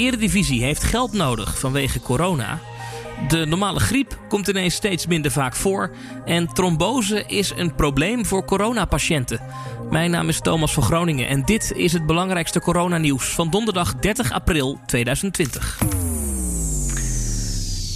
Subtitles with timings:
[0.00, 2.60] Eredivisie heeft geld nodig vanwege corona.
[3.28, 5.90] De normale griep komt ineens steeds minder vaak voor.
[6.24, 9.40] En trombose is een probleem voor coronapatiënten.
[9.90, 14.32] Mijn naam is Thomas van Groningen en dit is het belangrijkste coronanieuws van donderdag 30
[14.32, 15.78] april 2020.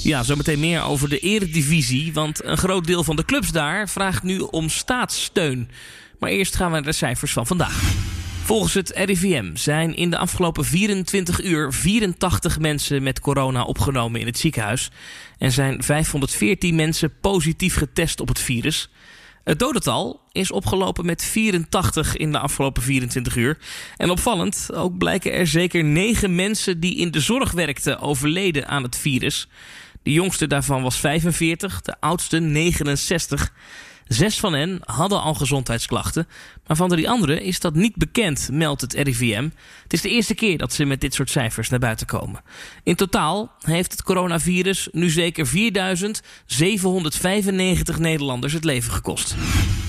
[0.03, 4.23] Ja, zometeen meer over de eredivisie, want een groot deel van de clubs daar vraagt
[4.23, 5.71] nu om staatssteun.
[6.19, 8.14] Maar eerst gaan we naar de cijfers van vandaag.
[8.45, 14.27] Volgens het RIVM zijn in de afgelopen 24 uur 84 mensen met corona opgenomen in
[14.27, 14.91] het ziekenhuis.
[15.39, 18.91] En zijn 514 mensen positief getest op het virus.
[19.45, 23.59] Het dodental is opgelopen met 84 in de afgelopen 24 uur.
[23.97, 28.83] En opvallend, ook blijken er zeker 9 mensen die in de zorg werkten overleden aan
[28.83, 29.49] het virus.
[30.03, 33.53] De jongste daarvan was 45, de oudste 69.
[34.09, 36.29] Zes van hen hadden al gezondheidsklachten,
[36.67, 39.49] maar van de drie anderen is dat niet bekend, meldt het RIVM.
[39.83, 42.43] Het is de eerste keer dat ze met dit soort cijfers naar buiten komen.
[42.83, 45.53] In totaal heeft het coronavirus nu zeker 4.795
[47.99, 49.35] Nederlanders het leven gekost.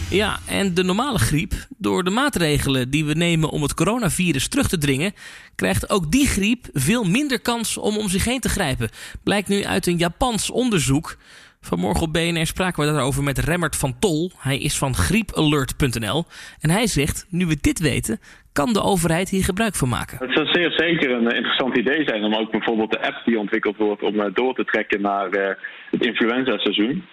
[0.09, 4.67] Ja, en de normale griep, door de maatregelen die we nemen om het coronavirus terug
[4.67, 5.13] te dringen,
[5.55, 8.89] krijgt ook die griep veel minder kans om om zich heen te grijpen.
[9.23, 11.17] Blijkt nu uit een Japans onderzoek.
[11.65, 14.31] Vanmorgen op BNR spraken we daarover met Remmert van Tol.
[14.37, 16.23] Hij is van griepalert.nl.
[16.59, 18.19] En hij zegt, nu we dit weten,
[18.53, 20.17] kan de overheid hier gebruik van maken.
[20.17, 23.77] Het zou zeer zeker een interessant idee zijn om ook bijvoorbeeld de app die ontwikkeld
[23.77, 24.03] wordt...
[24.03, 25.55] om eh, door te trekken naar eh,
[25.91, 27.05] het influenza-seizoen.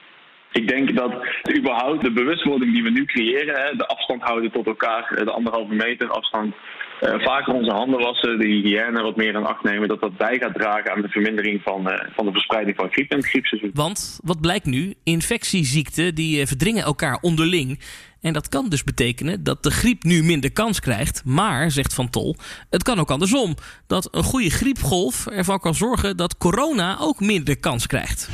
[0.53, 1.13] Ik denk dat
[1.59, 5.75] überhaupt de bewustwording die we nu creëren, de afstand houden tot elkaar, eh, de anderhalve
[5.75, 6.55] meter afstand,
[7.03, 10.55] vaker onze handen wassen, de hygiëne wat meer in acht nemen, dat dat bij gaat
[10.55, 11.83] dragen aan de vermindering van,
[12.15, 13.71] van de verspreiding van griep het griepseizoen.
[13.75, 14.95] Want wat blijkt nu?
[15.05, 17.81] Infectieziekten die verdringen elkaar onderling.
[18.21, 21.23] En dat kan dus betekenen dat de griep nu minder kans krijgt.
[21.25, 22.37] Maar, zegt Van Tol,
[22.71, 23.55] het kan ook andersom.
[23.87, 28.29] Dat een goede griepgolf ervan kan zorgen dat corona ook minder kans krijgt.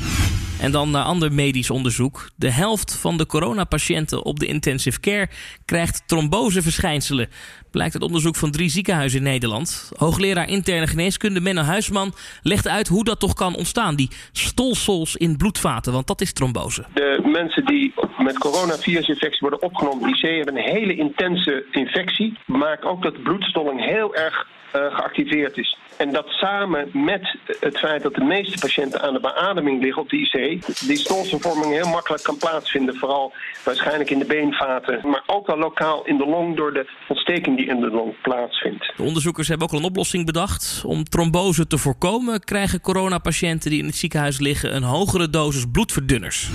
[0.60, 2.28] En dan naar ander medisch onderzoek.
[2.36, 5.28] De helft van de coronapatiënten op de intensive care
[5.64, 7.28] krijgt tromboseverschijnselen.
[7.70, 9.91] Blijkt uit onderzoek van drie ziekenhuizen in Nederland.
[9.97, 13.97] Hoogleraar interne geneeskunde Menno Huisman legt uit hoe dat toch kan ontstaan.
[13.97, 16.84] Die stolsels in bloedvaten, want dat is trombose.
[16.94, 22.38] De mensen die met coronavirusinfectie worden opgenomen IC hebben een hele intense infectie.
[22.47, 25.78] Maakt ook dat bloedstolling heel erg uh, geactiveerd is.
[25.98, 30.09] En dat samen met het feit dat de meeste patiënten aan de beademing liggen op
[30.09, 32.97] de IC, die stolselvorming heel makkelijk kan plaatsvinden.
[32.97, 33.32] Vooral
[33.64, 37.66] waarschijnlijk in de beenvaten, maar ook al lokaal in de long door de ontsteking die
[37.66, 38.92] in de long plaatsvindt.
[38.97, 40.82] De onderzoekers hebben ook al een oplossing bedacht.
[40.86, 46.50] Om trombose te voorkomen, krijgen coronapatiënten die in het ziekenhuis liggen een hogere dosis bloedverdunners.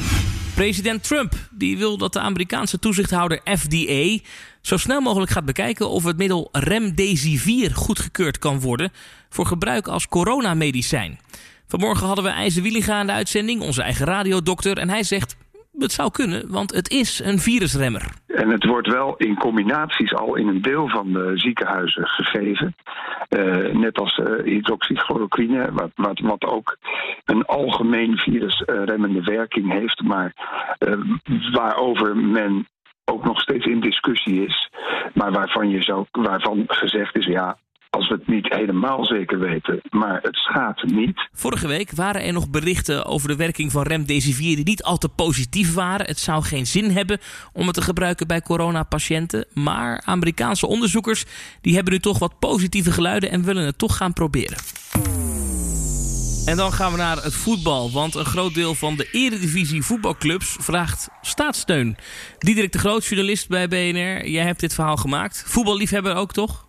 [0.53, 4.17] President Trump die wil dat de Amerikaanse toezichthouder FDA
[4.61, 8.91] zo snel mogelijk gaat bekijken of het middel Remdesivir goedgekeurd kan worden
[9.29, 11.19] voor gebruik als coronamedicijn.
[11.67, 15.35] Vanmorgen hadden we IJzer Wieliga de uitzending, onze eigen radiodokter, en hij zegt
[15.83, 18.05] het zou kunnen, want het is een virusremmer.
[18.27, 22.75] En het wordt wel in combinaties al in een deel van de ziekenhuizen gegeven.
[23.29, 26.77] Uh, net als uh, hydroxychloroquine, wat, wat, ook
[27.25, 30.33] een algemeen virusremmende werking heeft, maar
[30.79, 30.97] uh,
[31.51, 32.67] waarover men
[33.05, 34.69] ook nog steeds in discussie is,
[35.13, 37.57] maar waarvan, je zo, waarvan gezegd is: ja,
[38.13, 41.29] het niet helemaal zeker weten, maar het schaadt niet.
[41.31, 45.09] Vorige week waren er nog berichten over de werking van remdesivir die niet al te
[45.09, 46.05] positief waren.
[46.05, 47.19] Het zou geen zin hebben
[47.53, 49.45] om het te gebruiken bij coronapatiënten.
[49.53, 51.25] Maar Amerikaanse onderzoekers
[51.61, 54.57] die hebben nu toch wat positieve geluiden en willen het toch gaan proberen.
[56.45, 57.91] En dan gaan we naar het voetbal.
[57.91, 61.97] Want een groot deel van de eredivisie voetbalclubs vraagt staatssteun.
[62.37, 64.27] Diederik de Groot, journalist bij BNR.
[64.27, 65.43] Jij hebt dit verhaal gemaakt.
[65.47, 66.67] Voetballiefhebber ook, toch?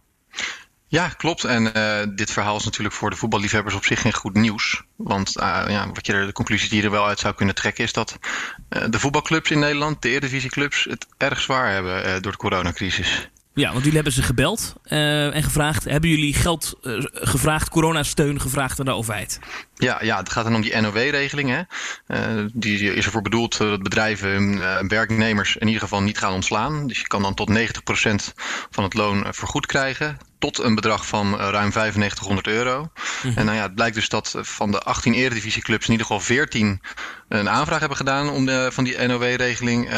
[0.94, 1.44] Ja, klopt.
[1.44, 4.82] En uh, dit verhaal is natuurlijk voor de voetballiefhebbers op zich geen goed nieuws.
[4.96, 7.54] Want uh, ja, wat je er, de conclusie die je er wel uit zou kunnen
[7.54, 8.18] trekken is dat
[8.70, 13.30] uh, de voetbalclubs in Nederland, de eredivisieclubs, het erg zwaar hebben door de coronacrisis.
[13.54, 15.84] Ja, want jullie hebben ze gebeld uh, en gevraagd.
[15.84, 19.38] Hebben jullie geld uh, gevraagd, coronasteun gevraagd aan de overheid?
[19.74, 21.66] Ja, ja, het gaat dan om die NOW-regeling.
[22.08, 22.18] Uh,
[22.52, 24.58] die is ervoor bedoeld dat bedrijven
[24.88, 26.86] werknemers in ieder geval niet gaan ontslaan.
[26.86, 27.54] Dus je kan dan tot 90%
[28.70, 30.16] van het loon vergoed krijgen.
[30.38, 32.80] Tot een bedrag van ruim 9500 euro.
[32.80, 32.90] Mm
[33.22, 33.36] -hmm.
[33.36, 36.80] En nou ja, het blijkt dus dat van de 18 eredivisieclubs in ieder geval 14
[37.28, 39.88] een aanvraag hebben gedaan om de, van die NOW-regeling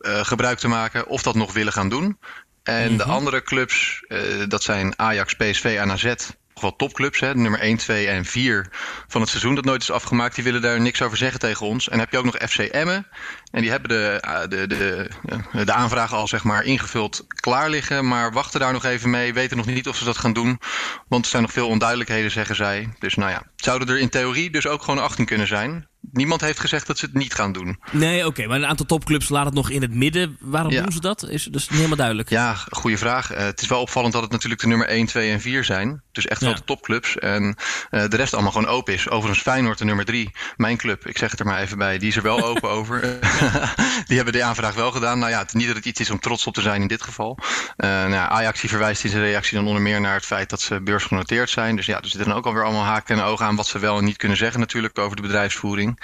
[0.00, 1.06] gebruik te maken.
[1.06, 2.18] Of dat nog willen gaan doen.
[2.66, 2.96] En mm -hmm.
[2.96, 6.14] de andere clubs, uh, dat zijn Ajax, PSV en AZ,
[6.60, 8.68] wel topclubs, hè, nummer 1, 2 en 4
[9.08, 10.34] van het seizoen dat nooit is afgemaakt.
[10.34, 11.84] Die willen daar niks over zeggen tegen ons.
[11.84, 13.06] En dan heb je ook nog FC Emmen.
[13.50, 18.08] En die hebben de, de, de, de aanvraag al zeg maar ingevuld klaar liggen.
[18.08, 19.34] Maar wachten daar nog even mee.
[19.34, 20.60] Weten nog niet of ze dat gaan doen.
[21.08, 22.88] Want er zijn nog veel onduidelijkheden, zeggen zij.
[22.98, 26.60] Dus nou ja, zouden er in theorie dus ook gewoon 18 kunnen zijn niemand heeft
[26.60, 27.78] gezegd dat ze het niet gaan doen.
[27.90, 28.46] Nee, oké.
[28.46, 30.36] maar een aantal topclubs laat het nog in het midden.
[30.40, 31.28] Waarom doen ze dat?
[31.28, 32.30] Is dus niet helemaal duidelijk.
[32.30, 33.32] Ja, goede vraag.
[33.32, 36.02] Uh, het is wel opvallend dat het natuurlijk de nummer 1, 2 en 4 zijn.
[36.12, 37.18] Dus echt wel de topclubs.
[37.18, 37.56] En
[37.90, 39.08] uh, de rest allemaal gewoon open is.
[39.08, 40.30] Overigens Feyenoord de nummer 3.
[40.56, 41.98] Mijn club, ik zeg het er maar even bij.
[41.98, 43.00] Die is er wel open over.
[44.08, 45.18] die hebben de aanvraag wel gedaan.
[45.18, 47.02] Nou ja, het, niet dat het iets is om trots op te zijn in dit
[47.02, 47.38] geval.
[47.76, 50.60] Uh, nou, Ajax die verwijst in zijn reactie dan onder meer naar het feit dat
[50.60, 51.76] ze beursgenoteerd zijn.
[51.76, 53.98] Dus ja, er zitten dan ook alweer allemaal haken en ogen aan wat ze wel
[53.98, 55.95] en niet kunnen zeggen natuurlijk over de bedrijfsvoering.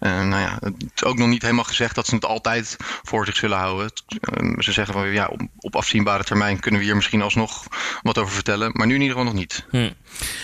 [0.00, 3.26] Uh, nou ja, het is ook nog niet helemaal gezegd dat ze het altijd voor
[3.26, 3.92] zich zullen houden.
[4.42, 7.66] Uh, ze zeggen van ja, op, op, afzienbare termijn kunnen we hier misschien alsnog
[8.02, 8.70] wat over vertellen.
[8.74, 9.66] Maar nu in ieder geval nog niet.
[9.70, 9.90] Hm.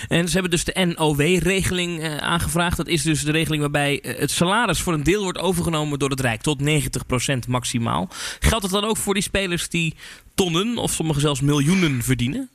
[0.08, 2.76] En ze hebben dus de NOW-regeling uh, aangevraagd.
[2.76, 6.20] Dat is dus de regeling waarbij het salaris voor een deel wordt overgenomen door het
[6.20, 6.42] Rijk.
[6.42, 8.08] Tot 90% maximaal.
[8.38, 9.94] Geldt dat dan ook voor die spelers die
[10.34, 12.50] tonnen of sommigen zelfs miljoenen verdienen?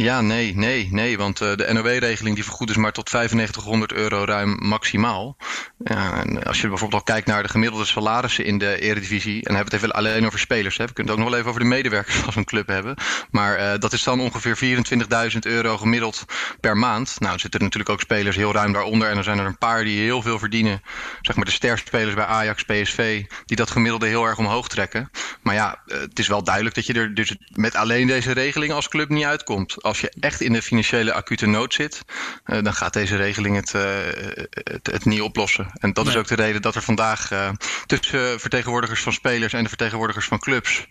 [0.00, 1.18] Ja, nee, nee, nee.
[1.18, 5.36] Want uh, de NOW-regeling die vergoed is maar tot 9500 euro ruim maximaal.
[5.84, 9.34] En als je bijvoorbeeld al kijkt naar de gemiddelde salarissen in de Eredivisie.
[9.34, 10.76] En dan hebben we het even alleen over spelers.
[10.76, 10.86] Hè.
[10.86, 12.96] We kunnen het ook nog wel even over de medewerkers van zo'n club hebben.
[13.30, 14.84] Maar uh, dat is dan ongeveer
[15.32, 16.24] 24.000 euro gemiddeld
[16.60, 17.16] per maand.
[17.18, 19.10] Nou, er zitten natuurlijk ook spelers heel ruim daaronder.
[19.10, 20.82] En er zijn er een paar die heel veel verdienen.
[21.20, 23.24] Zeg maar de sterkste spelers bij Ajax, PSV.
[23.44, 25.10] Die dat gemiddelde heel erg omhoog trekken.
[25.42, 28.72] Maar ja, uh, het is wel duidelijk dat je er dus met alleen deze regeling
[28.72, 32.02] als club niet uitkomt als je echt in de financiële acute nood zit,
[32.46, 33.82] uh, dan gaat deze regeling het, uh,
[34.50, 35.70] het, het, niet oplossen.
[35.78, 36.14] En dat nee.
[36.14, 37.50] is ook de reden dat er vandaag uh,
[37.86, 40.86] tussen vertegenwoordigers van spelers en de vertegenwoordigers van clubs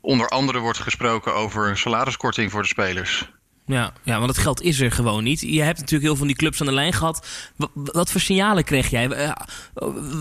[0.00, 3.30] onder andere wordt gesproken over een salariskorting voor de spelers.
[3.66, 5.40] Ja, ja, want het geld is er gewoon niet.
[5.40, 7.26] Je hebt natuurlijk heel veel van die clubs aan de lijn gehad.
[7.56, 9.34] Wat, wat voor signalen kreeg jij?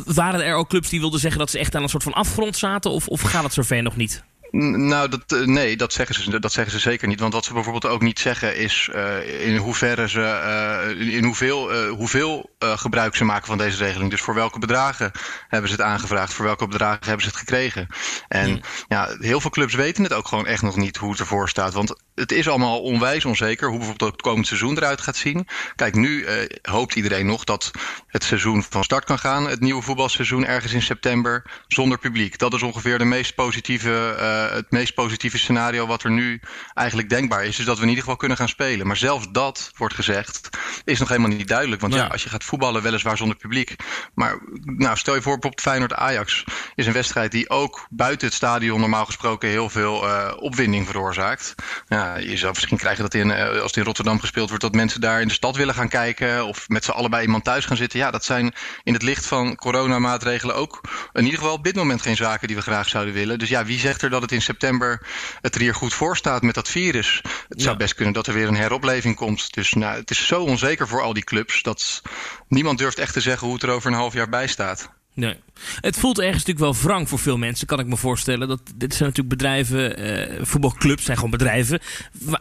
[0.05, 2.57] waren er ook clubs die wilden zeggen dat ze echt aan een soort van afgrond
[2.57, 2.91] zaten?
[2.91, 4.23] Of, of gaat het zover nog niet?
[4.55, 7.19] Nou, dat, eh, nee, dat zeggen, ze, dat zeggen ze zeker niet.
[7.19, 11.73] Want wat ze bijvoorbeeld ook niet zeggen is uh, in hoeverre ze, uh, in hoeveel,
[11.73, 14.09] uh, hoeveel gebruik ze maken van deze regeling.
[14.09, 15.11] Dus voor welke bedragen
[15.47, 17.87] hebben ze het aangevraagd, voor welke bedragen hebben ze het gekregen.
[18.27, 21.49] En ja, heel veel clubs weten het ook gewoon echt nog niet hoe het ervoor
[21.49, 21.73] staat.
[21.73, 25.47] Want het is allemaal onwijs onzeker hoe bijvoorbeeld het komend seizoen eruit gaat zien.
[25.75, 26.25] Kijk, nu
[26.61, 27.71] hoopt iedereen nog dat
[28.07, 29.49] het seizoen van start kan gaan.
[29.49, 32.37] Het nieuwe voetbalseizoen ergens in september zonder publiek.
[32.37, 36.41] Dat is ongeveer de meest positieve uh, het meest positieve scenario wat er nu
[36.73, 37.55] eigenlijk denkbaar is.
[37.55, 38.87] Dus dat we in ieder geval kunnen gaan spelen.
[38.87, 40.49] Maar zelfs dat, wordt gezegd,
[40.83, 41.81] is nog helemaal niet duidelijk.
[41.81, 43.75] Want ja, ja als je gaat voetballen, weliswaar zonder publiek.
[44.13, 46.43] Maar nou, stel je voor, bijvoorbeeld Feyenoord-Ajax
[46.75, 51.55] is een wedstrijd die ook buiten het stadion normaal gesproken heel veel uh, opwinding veroorzaakt.
[51.87, 54.73] Ja, je zou misschien krijgen dat in, uh, als het in Rotterdam gespeeld wordt, dat
[54.73, 56.45] mensen daar in de stad willen gaan kijken.
[56.45, 57.99] Of met z'n allebei iemand thuis gaan zitten.
[57.99, 58.53] Ja, dat zijn
[58.83, 60.81] in het licht van coronamaatregelen ook
[61.13, 63.39] in ieder geval op dit moment geen zaken die we graag zouden willen.
[63.39, 65.07] Dus ja, wie zegt er dat het in september
[65.41, 67.21] het er hier goed voor staat met dat virus.
[67.47, 69.53] Het zou best kunnen dat er weer een heropleving komt.
[69.53, 72.01] Dus nou, het is zo onzeker voor al die clubs dat
[72.47, 74.89] niemand durft echt te zeggen hoe het er over een half jaar bij staat.
[75.15, 75.35] Nee.
[75.81, 78.47] Het voelt ergens natuurlijk wel wrang voor veel mensen, kan ik me voorstellen.
[78.47, 80.05] Dat, dit zijn natuurlijk bedrijven,
[80.39, 81.79] uh, voetbalclubs zijn gewoon bedrijven...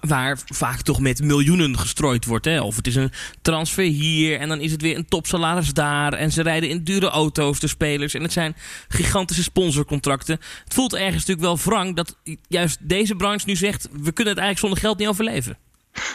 [0.00, 2.60] Waar, vaak toch met miljoenen gestrooid wordt.
[2.60, 6.12] Of het is een transfer hier en dan is het weer een topsalaris daar...
[6.12, 8.14] en ze rijden in dure auto's, de spelers...
[8.14, 8.56] en het zijn
[8.88, 10.40] gigantische sponsorcontracten.
[10.64, 12.16] Het voelt ergens natuurlijk wel wrang dat
[12.49, 13.82] juist deze branche nu zegt...
[13.82, 15.56] we kunnen het eigenlijk zonder geld niet overleven.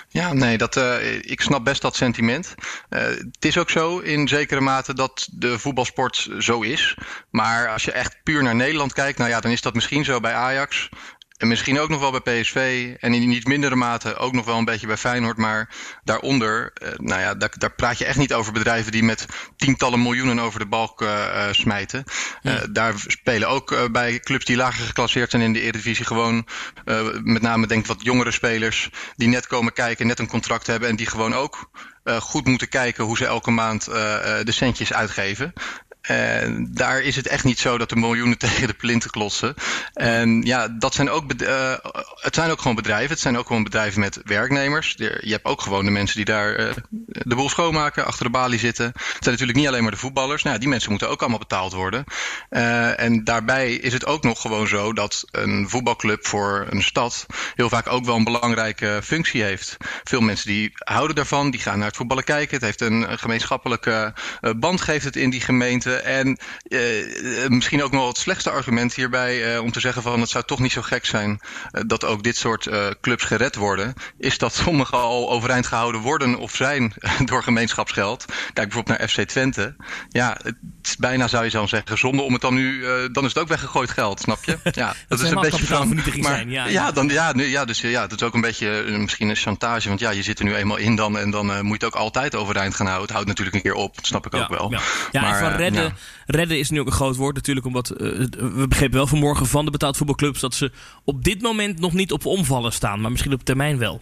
[0.10, 2.56] Ja, nee, dat, uh, ik snap best dat sentiment.
[2.90, 6.98] Uh, het is ook zo in zekere mate dat de voetbalsport zo is.
[7.30, 10.20] Maar als je echt puur naar Nederland kijkt, nou ja, dan is dat misschien zo
[10.20, 10.90] bij Ajax.
[11.38, 12.94] En misschien ook nog wel bij PSV.
[13.00, 15.38] En in niet mindere mate ook nog wel een beetje bij Feyenoord.
[15.38, 15.70] Maar
[16.04, 19.26] daaronder, uh, nou ja, daar, daar, praat je echt niet over bedrijven die met
[19.56, 22.04] tientallen miljoenen over de balk uh, smijten.
[22.42, 22.66] Ja.
[22.70, 26.48] daar spelen ook bij clubs die lager geclasseerd zijn in de Eredivisie gewoon
[27.24, 30.96] met name denk wat jongere spelers die net komen kijken, net een contract hebben en
[30.96, 31.70] die gewoon ook
[32.20, 35.54] goed moeten kijken hoe ze elke maand de centjes uitgeven.
[36.08, 39.56] En daar is het echt niet zo dat de miljoenen tegen de plinten klotsen.
[39.94, 41.74] En ja, dat zijn ook, uh,
[42.16, 43.10] het zijn ook gewoon bedrijven.
[43.10, 44.94] Het zijn ook gewoon bedrijven met werknemers.
[44.98, 48.60] Je hebt ook gewoon de mensen die daar uh, de boel schoonmaken, achter de balie
[48.60, 48.86] zitten.
[48.86, 50.44] Het zijn natuurlijk niet alleen maar de voetballers.
[50.44, 52.04] Nou, die mensen moeten ook allemaal betaald worden.
[52.50, 57.26] Uh, en daarbij is het ook nog gewoon zo dat een voetbalclub voor een stad
[57.56, 59.78] heel vaak ook wel een belangrijke functie heeft.
[60.04, 62.56] Veel mensen die houden daarvan, die gaan naar het voetballen kijken.
[62.56, 64.14] Het heeft een gemeenschappelijke
[64.58, 65.97] band, geeft het in die gemeente.
[66.04, 66.40] En
[67.48, 70.72] misschien ook nog het slechtste argument hierbij om te zeggen van het zou toch niet
[70.72, 71.40] zo gek zijn
[71.86, 72.70] dat ook dit soort
[73.02, 76.94] clubs gered worden, is dat sommige al overeind gehouden worden of zijn
[77.26, 78.26] door gemeenschapsgeld.
[78.28, 79.76] Kijk bijvoorbeeld naar FC Twente.
[80.10, 83.34] Ja, het is bijna zou je zo zeggen, zonde om het dan nu, dan is
[83.34, 84.58] het ook weggegooid geld, snap je?
[84.78, 85.96] Ja, dat, is een beetje van.
[85.96, 88.84] Maar, zijn, ja, ja, dan, ja, nu, ja, dus ja, dat is ook een beetje
[88.98, 91.80] misschien een chantage, want ja, je zit er nu eenmaal in dan en dan moet
[91.80, 93.06] je het ook altijd overeind gaan houden.
[93.06, 94.72] Het houdt natuurlijk een keer op, dat snap ik ook wel.
[94.72, 94.80] Ja,
[95.12, 95.87] ja maar, en van redden,
[96.26, 99.72] redden is nu ook een groot woord natuurlijk, omdat we begrepen wel vanmorgen van de
[99.72, 100.72] betaald voetbalclubs dat ze
[101.04, 104.02] op dit moment nog niet op omvallen staan, maar misschien op termijn wel.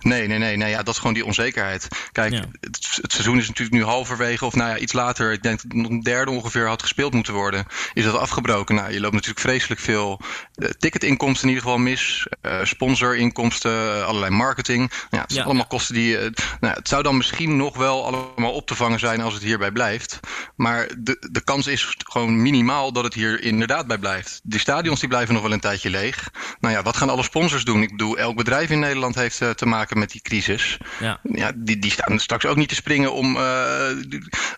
[0.00, 1.88] Nee, nee, nee, nee ja, dat is gewoon die onzekerheid.
[2.12, 5.32] Kijk, het, het, seizoen is natuurlijk nu halverwege, of nou ja, iets later.
[5.32, 7.66] Ik denk dat nog een derde ongeveer had gespeeld moeten worden.
[7.92, 8.74] Is dat afgebroken?
[8.74, 10.20] Nou, je loopt natuurlijk vreselijk veel
[10.56, 12.26] uh, ticketinkomsten in ieder geval mis.
[12.42, 14.92] Uh, sponsorinkomsten, allerlei marketing.
[15.10, 16.20] Ja, het zijn allemaal kosten die.
[16.20, 16.30] Uh,
[16.60, 19.72] nou, het zou dan misschien nog wel allemaal op te vangen zijn als het hierbij
[19.72, 20.20] blijft.
[20.56, 24.40] Maar de, de kans is gewoon minimaal dat het hier inderdaad bij blijft.
[24.42, 26.30] Die stadions die blijven nog wel een tijdje leeg.
[26.60, 27.82] Nou ja, wat gaan alle sponsors doen?
[27.82, 30.78] Ik bedoel, elk bedrijf in Nederland heeft te maken met die crisis.
[31.00, 31.20] Ja.
[31.22, 33.88] Ja, die, die staan straks ook niet te springen om uh,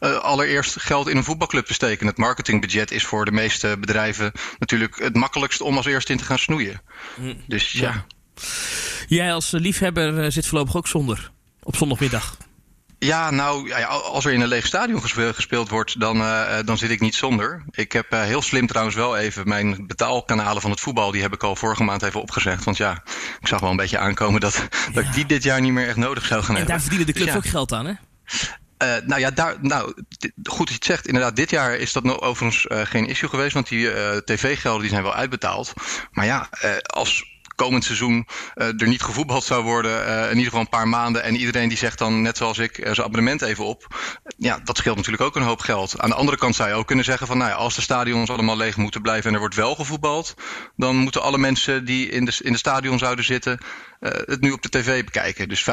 [0.00, 2.06] uh, allereerst geld in een voetbalclub te steken.
[2.06, 6.24] Het marketingbudget is voor de meeste bedrijven natuurlijk het makkelijkst om als eerste in te
[6.24, 6.80] gaan snoeien.
[7.14, 7.34] Hm.
[7.46, 8.04] Dus ja.
[9.06, 11.30] Jij als liefhebber eh, zit voorlopig ook zonder
[11.62, 12.36] op zondagmiddag.
[13.04, 17.00] Ja, nou, als er in een leeg stadion gespeeld wordt, dan, uh, dan zit ik
[17.00, 17.64] niet zonder.
[17.70, 21.32] Ik heb uh, heel slim trouwens wel even mijn betaalkanalen van het voetbal, die heb
[21.32, 22.64] ik al vorige maand even opgezegd.
[22.64, 23.02] Want ja,
[23.40, 25.96] ik zag wel een beetje aankomen dat, dat ik die dit jaar niet meer echt
[25.96, 26.74] nodig zou gaan en hebben.
[26.74, 27.92] En daar verdienen de clubs dus ook geld aan, hè?
[27.92, 29.94] Uh, nou ja, daar, nou,
[30.44, 31.06] goed dat je het zegt.
[31.06, 34.90] Inderdaad, dit jaar is dat overigens uh, geen issue geweest, want die uh, tv-gelden die
[34.90, 35.72] zijn wel uitbetaald.
[36.10, 36.48] Maar ja,
[36.82, 37.24] als
[37.62, 40.08] komend seizoen uh, er niet gevoetbald zou worden.
[40.08, 41.22] Uh, in ieder geval een paar maanden.
[41.22, 43.86] En iedereen die zegt dan, net zoals ik, uh, zijn abonnement even op.
[44.36, 46.00] Ja, dat scheelt natuurlijk ook een hoop geld.
[46.00, 48.30] Aan de andere kant zou je ook kunnen zeggen van, nou ja, als de stadions
[48.30, 50.34] allemaal leeg moeten blijven en er wordt wel gevoetbald,
[50.76, 53.58] dan moeten alle mensen die in de, in de stadion zouden zitten,
[54.00, 55.48] het nu op de tv bekijken.
[55.48, 55.64] Dus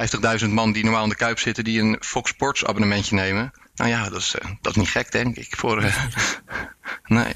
[0.44, 3.52] 50.000 man die normaal in de Kuip zitten, die een Fox Sports abonnementje nemen.
[3.76, 5.56] Nou ja, dat is, dat is niet gek, denk ik.
[5.58, 5.84] Voor,
[7.04, 7.34] nee.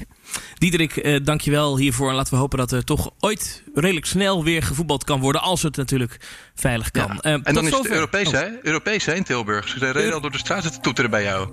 [0.64, 2.08] Diederik, eh, dankjewel hiervoor.
[2.08, 5.42] En laten we hopen dat er toch ooit redelijk snel weer gevoetbald kan worden.
[5.42, 6.16] Als het natuurlijk
[6.54, 7.18] veilig kan.
[7.20, 7.30] Ja.
[7.30, 8.32] Uh, en dan is het Europees, oh.
[8.32, 8.46] hè?
[8.62, 9.68] Europees, hè, in Tilburg.
[9.68, 11.48] Ze reden al door de straten te toeteren bij jou.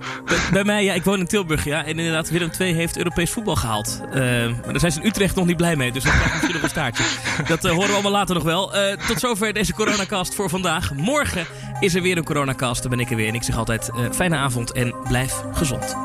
[0.51, 0.93] Bij, mij, ja.
[0.93, 1.85] Ik woon in Tilburg, ja.
[1.85, 4.01] En inderdaad, Willem II heeft Europees voetbal gehaald.
[4.05, 5.91] Uh, maar daar zijn ze in Utrecht nog niet blij mee.
[5.91, 7.03] Dus dat krijgt misschien nog een staartje.
[7.53, 8.71] Dat uh, horen we allemaal later nog wel.
[9.07, 10.93] tot zover deze coronacast voor vandaag.
[10.93, 11.45] Morgen
[11.79, 12.81] is er weer een coronacast.
[12.81, 13.27] Dan ben ik er weer.
[13.27, 15.95] En ik zeg altijd fijne avond en blijf gezond.